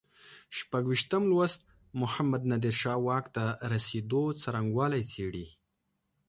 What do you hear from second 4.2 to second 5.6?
څرنګوالی څېړي.